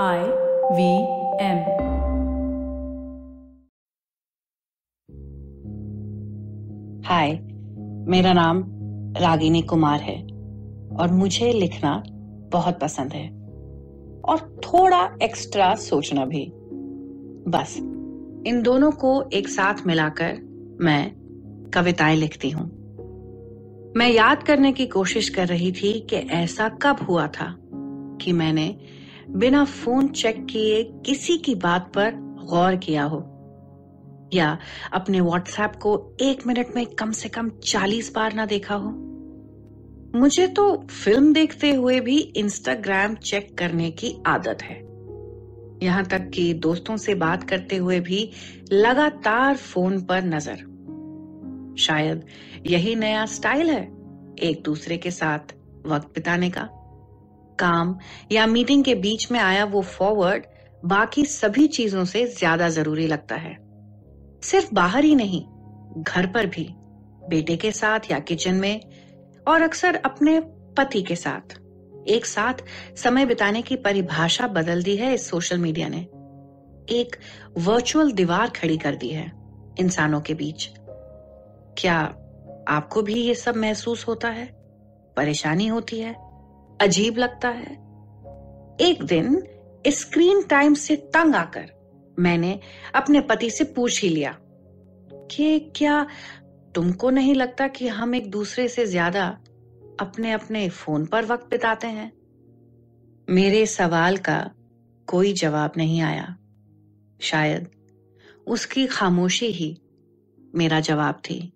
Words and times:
I 0.00 0.18
V 0.72 0.84
M. 1.40 1.58
हाय 7.06 7.32
मेरा 8.08 8.32
नाम 8.32 8.64
रागिनी 9.16 9.62
कुमार 9.62 10.00
है 10.00 10.22
और 10.96 11.10
मुझे 11.10 11.52
लिखना 11.52 12.02
बहुत 12.52 12.80
पसंद 12.80 13.12
है 13.12 13.28
और 14.20 14.60
थोड़ा 14.64 15.16
एक्स्ट्रा 15.22 15.74
सोचना 15.74 16.24
भी 16.24 16.52
बस, 17.48 17.76
इन 18.46 18.62
दोनों 18.62 18.90
को 18.90 19.30
एक 19.32 19.48
साथ 19.48 19.74
मिलाकर 19.86 20.38
मैं 20.80 21.12
कविताएँ 21.74 22.16
लिखती 22.16 22.50
हूँ 22.50 22.66
मैं 23.96 24.10
याद 24.10 24.42
करने 24.42 24.72
की 24.72 24.86
कोशिश 24.86 25.28
कर 25.28 25.46
रही 25.46 25.72
थी 25.72 26.00
कि 26.00 26.16
ऐसा 26.16 26.68
कब 26.68 26.96
हुआ 27.08 27.26
था 27.26 27.56
कि 28.20 28.32
मैंने 28.32 28.76
बिना 29.32 29.64
फ़ोन 29.64 30.08
चेक 30.08 30.46
किए 30.46 30.84
किसी 30.84 31.38
की 31.38 31.54
बात 31.54 31.92
पर 31.94 32.10
गौर 32.50 32.76
किया 32.76 33.04
हो। 33.04 33.18
या 34.34 34.58
अपने 34.92 35.20
व्हाट्सएप 35.20 35.72
को 35.76 36.16
एक 36.20 36.46
मिनट 36.46 36.66
में 36.76 36.86
कम 36.86 37.12
से 37.12 37.28
कम 37.28 37.48
चालीस 37.48 38.14
बार 38.14 38.32
ना 38.32 38.46
देखा 38.46 38.74
हो। 38.74 38.90
मुझे 40.18 40.46
तो 40.46 40.86
फ़िल्म 40.90 41.32
देखते 41.32 41.74
हुए 41.74 42.00
भी 42.00 42.18
इंस्टाग्राम 42.18 43.14
चेक 43.14 43.58
करने 43.58 43.90
की 43.90 44.22
आदत 44.26 44.62
है। 44.62 44.76
यहाँ 45.82 46.04
तक 46.04 46.30
कि 46.30 46.54
दोस्तों 46.54 46.96
से 46.96 47.14
बात 47.14 47.42
करते 47.42 47.76
हुए 47.76 48.00
भी 48.00 48.30
लगातार 48.72 49.56
फ़ोन 49.56 50.00
पर 50.00 50.22
नज़र। 50.22 50.56
शायद 51.78 52.26
यही 52.66 52.94
नया 52.94 53.26
स्टाइल 53.26 53.70
है 53.70 53.84
एक 54.38 54.62
दूसरे 54.64 54.96
के 54.96 55.10
साथ 55.10 55.54
वक्त 55.86 56.06
बिताने 56.06 56.50
का। 56.50 56.81
काम 57.62 57.98
या 58.32 58.46
मीटिंग 58.46 58.84
के 58.84 58.94
बीच 58.94 59.30
में 59.32 59.40
आया 59.40 59.64
वो 59.64 59.82
फॉरवर्ड 59.82 60.46
बाकी 60.82 61.24
सभी 61.24 61.66
चीज़ों 61.66 62.04
से 62.04 62.26
ज़्यादा 62.26 62.68
ज़रूरी 62.68 63.06
लगता 63.06 63.34
है। 63.34 63.56
सिर्फ़ 64.42 64.74
बाहर 64.74 65.04
ही 65.04 65.14
नहीं, 65.14 65.42
घर 66.02 66.26
पर 66.26 66.46
भी, 66.46 66.68
बेटे 67.28 67.56
के 67.56 67.72
साथ 67.72 68.10
या 68.10 68.18
किचन 68.18 68.54
में, 68.54 68.80
और 69.48 69.62
अक्सर 69.62 69.96
अपने 69.96 70.40
पति 70.78 71.02
के 71.02 71.16
साथ। 71.16 71.58
एक 72.08 72.26
साथ 72.26 72.54
समय 72.96 73.26
बिताने 73.26 73.62
की 73.62 73.76
परिभाषा 73.76 74.46
बदल 74.46 74.82
दी 74.82 74.96
है 74.96 75.14
इस 75.14 75.28
सोशल 75.28 75.58
मीडिया 75.58 75.88
ने। 75.88 76.00
एक 76.90 77.16
वर्चुअल 77.58 78.12
दीवार 78.12 78.50
खड़ी 78.50 78.76
कर 78.76 78.94
दी 78.94 79.08
है 79.08 79.32
इंसानों 79.80 80.20
के 80.20 80.34
बीच। 80.34 80.68
क्या 81.78 81.98
आपको 82.68 83.02
भी 83.02 83.14
ये 83.14 83.34
सब 83.34 83.56
महसूस 83.56 84.06
होता 84.08 84.28
है? 84.28 84.46
परेशानी 85.16 85.66
होती 85.66 85.98
है? 86.00 86.31
अजीब 86.82 87.18
लगता 87.18 87.48
है। 87.48 87.72
एक 88.80 89.02
दिन 89.02 89.42
स्क्रीन 89.86 90.42
टाइम 90.42 90.74
से 90.74 90.96
तंग 90.96 91.34
आकर 91.34 91.70
मैंने 92.18 92.58
अपने 92.94 93.20
पति 93.20 93.50
से 93.50 93.64
पूछ 93.64 94.02
ही 94.02 94.08
लिया 94.08 94.36
कि 95.30 95.58
क्या 95.76 96.06
तुमको 96.74 97.10
नहीं 97.10 97.34
लगता 97.34 97.68
कि 97.68 97.88
हम 97.88 98.14
एक 98.14 98.30
दूसरे 98.30 98.68
से 98.68 98.86
ज़्यादा 98.86 99.26
अपने 100.00 100.32
अपने 100.32 100.68
फ़ोन 100.68 101.06
पर 101.06 101.24
वक्त 101.24 101.46
बिताते 101.50 101.86
हैं? 101.86 102.12
मेरे 103.28 103.66
सवाल 103.66 104.16
का 104.16 104.50
कोई 105.08 105.32
जवाब 105.32 105.72
नहीं 105.76 106.00
आया। 106.00 106.36
शायद 107.20 107.68
उसकी 108.46 108.86
खामोशी 108.86 109.46
ही 109.46 109.76
मेरा 110.54 110.80
जवाब 110.80 111.14
थी। 111.14 111.52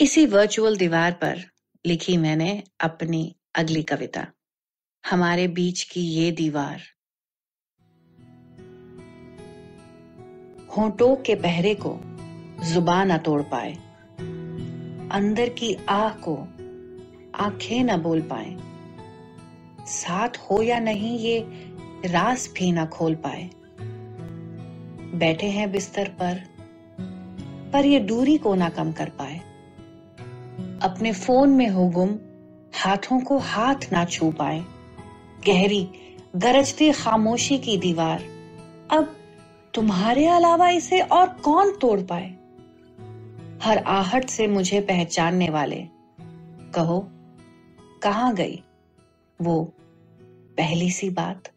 इसी 0.00 0.26
वर्चुअल 0.26 0.76
दीवार 0.76 1.12
पर 1.12 1.44
लिखी 1.84 2.16
मैंने 2.16 2.62
अपनी 2.80 3.34
अगली 3.58 3.82
कविता। 3.82 4.26
हमारे 5.10 5.48
बीच 5.48 5.82
की 5.82 6.00
ये 6.00 6.30
दीवार। 6.30 6.80
होठों 10.76 11.16
के 11.16 11.34
पहरे 11.34 11.74
को 11.86 12.00
ज़ुबान 12.64 13.12
न 13.12 13.18
तोड़ 13.18 13.42
पाए। 13.42 13.72
अंदर 15.12 15.48
की 15.48 15.74
आह 15.88 16.08
को 16.08 16.36
आँखें 17.44 17.84
न 17.84 17.96
बोल 17.96 18.22
पाए। 18.32 18.56
साथ 19.86 20.28
हो 20.28 20.62
या 20.62 20.78
नहीं 20.78 21.18
ये 21.18 21.40
रास 22.08 22.52
भी 22.58 22.72
ना 22.72 22.86
खोल 22.86 23.14
पाए। 23.14 23.50
बैठे 25.18 25.46
हैं 25.46 25.72
बिस्तर 25.72 26.08
पर 26.08 26.44
पर 27.72 27.86
ये 27.86 28.00
दूरी 28.00 28.38
को 28.38 28.54
ना 28.54 28.68
कम 28.68 28.92
कर 28.92 29.08
पाए। 29.08 29.38
अपने 30.82 31.12
फ़ोन 31.12 31.50
में 31.50 31.68
हो 31.68 31.88
गुम 31.88 32.18
हाथों 32.74 33.20
को 33.20 33.38
हाथ 33.38 33.74
ना 33.92 34.04
छू 34.04 34.32
पाए। 34.32 34.64
गहरी, 35.46 35.90
गरजती 36.36 36.92
खामोशी 36.92 37.58
की 37.58 37.76
दीवार। 37.76 38.22
अब 38.90 39.16
तुम्हारे 39.74 40.26
अलावा 40.26 40.68
इसे 40.68 41.00
और 41.00 41.28
कौन 41.28 41.76
तोड़ 41.76 42.00
पाए? 42.00 42.38
हर 43.62 43.78
आहट 43.78 44.24
से 44.24 44.46
मुझे 44.46 44.80
पहचानने 44.80 45.50
वाले। 45.50 45.88
कहो, 46.74 47.08
कहाँ 48.02 48.34
गई? 48.34 48.62
वो 49.40 49.72
पहली 50.56 50.90
सी 50.90 51.10
बात। 51.10 51.52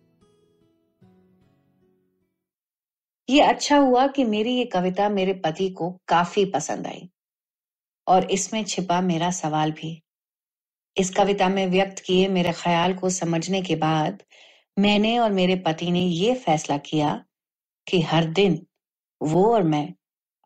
ये 3.30 3.42
अच्छा 3.42 3.78
हुआ 3.78 4.08
कि 4.08 4.24
मेरी 4.24 4.54
ये 4.54 4.66
कविता 4.66 5.10
मेरे 5.10 5.34
पति 5.34 5.70
को 5.70 5.98
काफ़ी 6.08 6.46
पसंद 6.46 6.88
आई। 6.88 7.10
और 8.08 8.32
इसमें 8.32 8.64
छिपा 8.64 9.02
मेरा 9.02 9.32
सवाल 9.32 9.72
भी। 9.72 10.04
इस 10.97 11.09
कविता 11.09 11.47
में 11.50 11.66
व्यक्त 11.68 12.00
किए 12.00 12.28
मेरे 12.28 12.52
ख्याल 12.52 12.94
को 12.94 13.09
समझने 13.09 13.62
के 13.62 13.75
बाद 13.75 14.24
मैंने 14.78 15.18
और 15.19 15.31
मेरे 15.31 15.56
पति 15.56 15.91
ने 15.91 16.00
ये 16.00 16.34
फैसला 16.35 16.78
किया 16.78 17.24
कि 17.88 18.02
हर 18.02 18.25
दिन 18.25 18.66
वो 19.22 19.53
और 19.53 19.63
मैं 19.63 19.94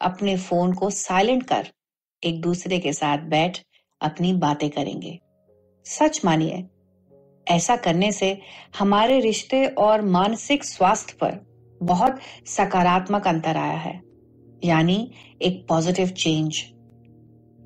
अपने 0.01 0.37
फ़ोन 0.37 0.73
को 0.73 0.89
साइलेंट 0.89 1.43
कर 1.43 1.67
एक 2.23 2.41
दूसरे 2.41 2.79
के 2.79 2.93
साथ 2.93 3.17
बैठ 3.17 3.59
अपनी 4.01 4.33
बातें 4.33 4.69
करेंगे। 4.69 5.19
सच 5.85 6.21
मानिए, 6.25 6.63
ऐसा 7.47 7.75
करने 7.75 8.11
से 8.11 8.39
हमारे 8.79 9.19
रिश्ते 9.19 9.65
और 9.65 10.01
मानसिक 10.01 10.63
स्वास्थ्य 10.63 11.17
पर 11.21 11.39
बहुत 11.81 12.19
सकारात्मक 12.47 13.27
अंतर 13.27 13.57
आया 13.57 13.77
है, 13.77 14.01
यानी 14.63 15.11
एक 15.41 15.65
पॉजिटिव 15.69 16.07
चेंज। 16.07 16.63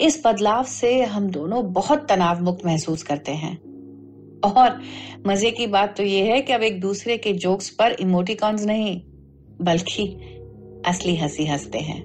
इस 0.01 0.21
बदलाव 0.25 0.63
से 0.63 1.03
हम 1.03 1.29
दोनों 1.29 1.73
बहुत 1.73 2.07
तनाव 2.09 2.41
मुक्त 2.41 2.65
महसूस 2.65 3.03
करते 3.03 3.31
हैं। 3.31 3.57
और 4.41 4.81
मज़े 5.27 5.51
की 5.51 5.67
बात 5.67 5.97
तो 5.97 6.03
यह 6.03 6.25
है 6.25 6.41
कि 6.41 6.53
अब 6.53 6.61
एक 6.61 6.79
दूसरे 6.81 7.17
के 7.17 7.33
जोक्स 7.33 7.69
पर 7.69 7.91
इमोटिकॉन्स 7.91 8.65
नहीं, 8.65 9.01
बल्कि 9.61 10.07
असली 10.85 11.15
हँसी 11.15 11.45
हँसते 11.45 11.77
हैं। 11.77 12.01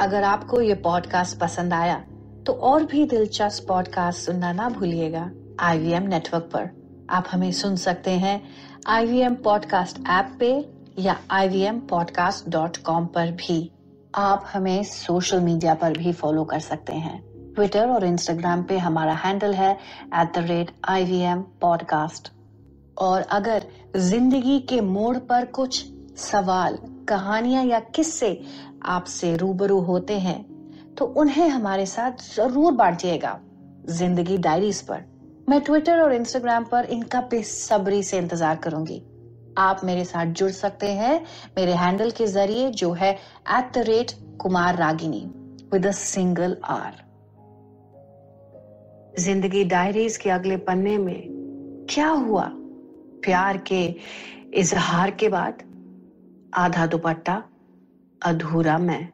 अगर 0.00 0.22
आपको 0.22 0.60
ये 0.60 0.74
पॉडकास्ट 0.74 1.38
पसंद 1.38 1.72
आया 1.72 2.04
तो 2.46 2.52
और 2.52 2.84
भी 2.84 3.04
दिलचस्प 3.04 3.68
पॉडकास्ट 3.68 4.20
सुनना 4.20 4.52
ना 4.52 4.68
भूलिएगा 4.68 5.30
आईवीएम 5.60 6.02
नेटवर्क 6.02 6.44
पर। 6.44 6.70
आप 7.10 7.24
हमें 7.30 7.52
सुन 7.52 7.76
सकते 7.76 8.10
हैं 8.10 8.42
आईवीएम 8.86 9.34
पॉडकास्ट 9.34 9.98
ऐप 10.08 10.36
पे 10.40 10.50
या 10.98 11.16
ivmpodcast.com 11.32 13.06
पर 13.06 13.32
भी। 13.32 13.70
आप 14.14 14.44
हमें 14.46 14.82
सोशल 14.84 15.40
मीडिया 15.40 15.74
पर 15.74 15.96
भी 15.98 16.12
फॉलो 16.12 16.42
कर 16.44 16.58
सकते 16.60 16.92
हैं। 16.94 17.20
ट्विटर 17.54 17.90
और 17.90 18.04
इंस्टाग्राम 18.04 18.62
पे 18.62 18.78
हमारा 18.78 19.12
हैंडल 19.14 19.54
है 19.54 19.70
at 19.72 20.32
the 20.34 20.44
rate 20.46 20.70
I 20.88 21.04
V 21.04 21.18
M 21.22 21.42
podcast 21.60 22.30
और 22.96 23.22
अगर 23.30 23.64
ज़िंदगी 23.98 24.58
के 24.60 24.80
मोड़ 24.80 25.16
पर 25.18 25.44
कुछ 25.50 25.84
सवाल, 26.20 26.78
कहानियाँ 27.08 27.64
या 27.64 27.78
किस्से 27.94 28.40
आपसे 28.86 29.34
रूबरू 29.36 29.78
होते 29.80 30.18
हैं 30.18 30.94
तो 30.94 31.04
उन्हें 31.04 31.48
हमारे 31.48 31.86
साथ 31.86 32.24
ज़रूर 32.34 32.72
बांटिएगा 32.72 33.38
ज़िंदगी 33.90 34.36
डायरीज 34.38 34.82
पर। 34.82 35.04
मैं 35.48 35.60
ट्विटर 35.60 36.00
और 36.00 36.12
इंस्टाग्राम 36.14 36.64
पर 36.64 36.84
इनका 36.86 37.20
बेसब्री 37.30 38.02
से 38.02 38.18
इंतज़ार 38.18 38.56
करूँगी। 38.56 39.02
आप 39.58 39.80
मेरे 39.84 40.04
साथ 40.04 40.26
जुड़ 40.26 40.50
सकते 40.50 40.86
हैं 40.86 41.20
मेरे 41.58 41.72
हैंडल 41.72 42.10
के 42.10 42.26
ज़रिए, 42.26 42.70
जो 42.70 42.92
है 42.92 43.12
at 43.12 43.72
the 43.74 43.78
rate 43.78 44.12
Kumar 44.40 44.76
Ragini 44.76 45.20
with 45.72 45.86
a 45.86 45.90
single 45.90 46.56
R 46.64 47.00
ज़िंदगी 49.18 49.64
डायरीज 49.64 50.16
के 50.16 50.30
अगले 50.30 50.56
पन्ने 50.56 50.98
में 50.98 51.86
क्या 51.90 52.08
हुआ? 52.08 52.50
प्यार 53.24 53.56
के 53.56 53.84
इजहार 54.54 55.10
के 55.10 55.28
बाद 55.28 55.62
आधा 56.54 56.86
दुपट्टा, 56.86 57.42
अधूरा 58.22 58.78
मैं। 58.78 59.08